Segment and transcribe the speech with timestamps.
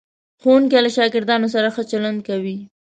[0.41, 2.55] ښوونکی له شاګردانو سره ښه چلند کوي.